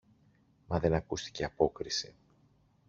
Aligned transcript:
Μα 0.67 0.79
δεν 0.79 0.93
ακούστηκε 0.93 1.43
απόκριση. 1.43 2.15